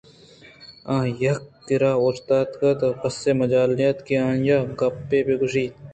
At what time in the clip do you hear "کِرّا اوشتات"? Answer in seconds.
1.65-2.49